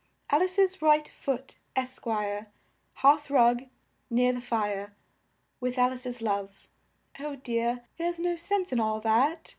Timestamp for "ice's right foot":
0.41-1.59